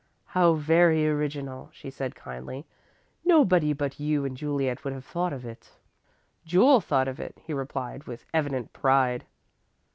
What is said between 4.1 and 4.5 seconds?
and